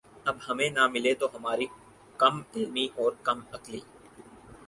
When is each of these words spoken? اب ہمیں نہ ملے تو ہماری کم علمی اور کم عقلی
اب 0.25 0.35
ہمیں 0.47 0.69
نہ 0.69 0.83
ملے 0.87 1.13
تو 1.15 1.25
ہماری 1.33 1.65
کم 2.19 2.41
علمی 2.55 2.87
اور 2.95 3.11
کم 3.23 3.39
عقلی 3.53 3.79